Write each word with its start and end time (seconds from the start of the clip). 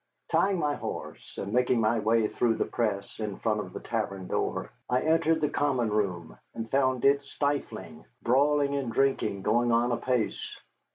Tying 0.31 0.57
my 0.57 0.73
horse, 0.73 1.37
and 1.37 1.53
making 1.53 1.79
my 1.79 1.99
way 1.99 2.27
through 2.27 2.55
the 2.55 2.65
press 2.65 3.19
in 3.19 3.37
front 3.37 3.59
of 3.59 3.71
the 3.71 3.79
tavern 3.79 4.25
door, 4.25 4.71
I 4.89 5.01
entered 5.01 5.41
the 5.41 5.49
common 5.51 5.89
room, 5.91 6.39
and 6.55 6.71
found 6.71 7.05
it 7.05 7.21
stifling, 7.21 8.05
brawling 8.23 8.73
and 8.73 8.91
drinking 8.91 9.43
going 9.43 9.71
on 9.71 9.91
apace. 9.91 10.59